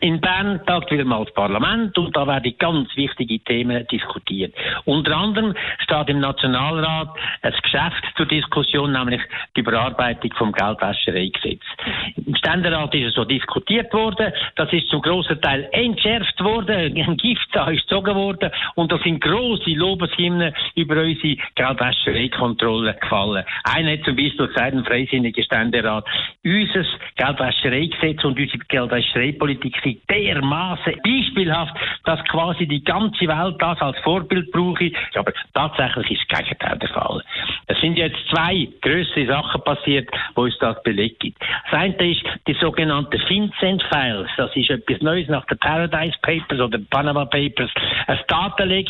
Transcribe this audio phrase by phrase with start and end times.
[0.00, 4.54] In Bern tagt wieder mal das Parlament und da werden ganz wichtige Themen diskutiert.
[4.84, 7.08] Unter anderem steht im Nationalrat
[7.42, 9.20] ein Geschäft zur Diskussion, nämlich
[9.56, 11.62] die Überarbeitung vom Geldwäschereigesetz.
[12.26, 17.16] Im Ständerat ist es so diskutiert worden, das ist zum grossen Teil entschärft worden, ein
[17.16, 23.44] Gift ist gezogen worden und da sind grosse Lobeshymnen über unsere Geldwäschereikontrolle gefallen.
[23.64, 26.04] Einer hat zum Beispiel gesagt, ein freisinniger Ständerat,
[26.46, 26.84] unser
[27.16, 34.52] Geldwäschereigesetz und unsere Geldwäschereipolitik sind dermaßen beispielhaft, dass quasi die ganze Welt das als Vorbild
[34.52, 34.92] brauche.
[35.16, 37.22] Aber tatsächlich ist das Gegenteil der Fall.
[37.68, 41.40] Es sind jetzt zwei größere Sachen passiert, wo uns das belegt gibt.
[41.70, 44.30] Das eine ist die sogenannten FinCEN Files.
[44.36, 47.70] Das ist etwas Neues nach den Paradise Papers oder Panama Papers.
[48.06, 48.88] Ein Datenleck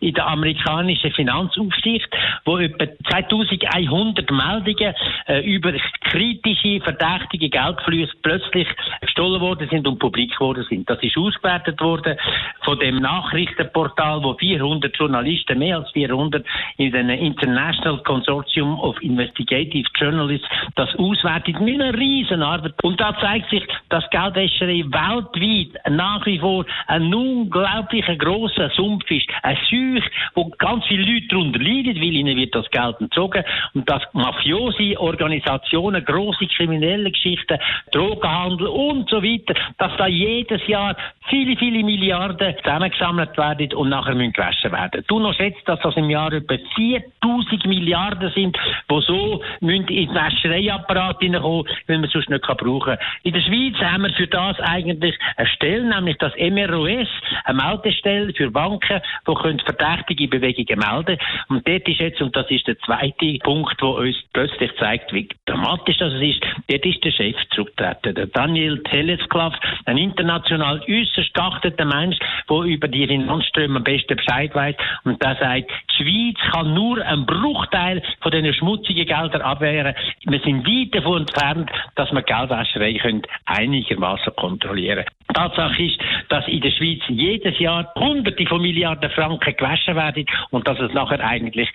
[0.00, 2.08] in der amerikanischen Finanzaufsicht,
[2.44, 4.94] wo etwa 2100 Meldungen
[5.26, 5.72] äh, über
[6.04, 8.68] kritische, verdächtige Geldflüsse plötzlich
[9.02, 10.88] gestohlen worden sind und publik worden sind.
[10.88, 12.16] Das ist ausgewertet worden
[12.62, 16.44] von dem Nachrichtenportal, wo 400 Journalisten, mehr als 400
[16.78, 22.74] in den International Consortium of Investigative Journalists das auswertet mit einer riesen Arbeit.
[22.82, 29.28] Und da zeigt sich, dass Geldwäscherei weltweit nach wie vor ein unglaublich grosser Sumpf ist.
[29.42, 30.04] Ein Seuch,
[30.34, 33.42] wo ganz viele Leute darunter leiden, weil ihnen wird das Geld entzogen.
[33.74, 37.58] Und dass Mafiosi, Organisationen, große kriminelle Geschichten,
[37.92, 40.96] Drogenhandel und so weiter, dass da jedes Jahr
[41.28, 45.04] viele, viele Milliarden zusammengesammelt werden und nachher müssen gewaschen werden.
[45.08, 48.03] Du noch schätzt, dass das im Jahr etwa 4000 Milliarden
[48.34, 48.56] sind,
[48.90, 52.98] die so müssen in den Wäschereiapparat hineinkommen, weil man sonst nicht brauchen kann.
[53.22, 57.08] In der Schweiz haben wir für das eigentlich eine Stelle, nämlich das MROS,
[57.44, 61.18] eine Meldestelle für Banken, die können verdächtige Bewegungen melden.
[61.48, 65.28] Und dort ist jetzt, und das ist der zweite Punkt, der uns plötzlich zeigt, wie
[65.46, 69.54] dramatisch das ist, dort ist der Chef zurückgetreten, der Daniel Telesklav,
[69.86, 72.16] ein international äußerst geachteter Mensch,
[72.48, 74.76] der über die Finanzströme am besten Bescheid weiß.
[75.04, 79.94] Und der sagt, die Schweiz kann nur einen Bruchteil von diesen schmutzigen Geldern abwehren.
[80.24, 83.00] Wir sind weit davon entfernt, dass wir Geldwäscherei
[83.46, 85.24] einigermaßen kontrollieren können.
[85.34, 90.66] Tatsache ist, dass in der Schweiz jedes Jahr Hunderte von Milliarden Franken gewaschen werden und
[90.66, 91.68] dass es nachher eigentlich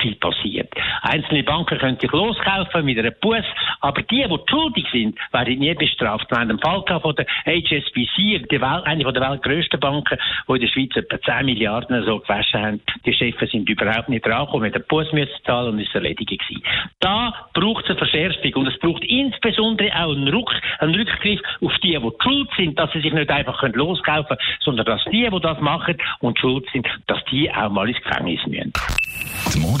[0.00, 0.72] viel passiert.
[1.02, 3.44] Einzelne Banken können sich loskaufen mit einer Buß,
[3.80, 6.30] aber die, die schuldig sind, werden nie bestraft.
[6.30, 8.46] Wir haben einen Fall von der HSBC,
[8.84, 12.80] eine der weltgrößten Banken, die in der Schweiz etwa 10 Milliarden so gewaschen haben.
[13.04, 16.62] Die Chefs sind überhaupt nicht rangekommen, der Buß müssen zahlen und ist erledigt gewesen.
[17.00, 21.72] Da braucht es eine Verschärfung und es braucht insbesondere auch einen, Rück, einen Rückgriff auf
[21.82, 25.40] die, die schuld sind, dass sie sich nicht einfach loskaufen können, sondern dass die, die
[25.40, 28.72] das machen und schuld sind, dass die auch mal ins Gefängnis müssen.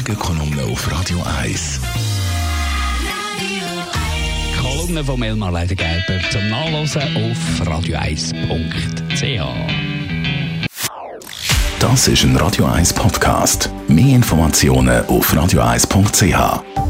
[0.08, 1.80] Morgenkolumne auf Radio 1.
[4.58, 8.32] Kolumne von Elmar Gerber zum Nachlesen auf radio1.ch.
[11.78, 13.68] Das ist ein Radio 1 Podcast.
[13.86, 16.87] Mehr Informationen auf radio1.ch.